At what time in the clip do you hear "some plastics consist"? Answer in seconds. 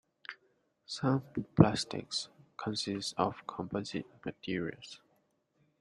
0.87-3.13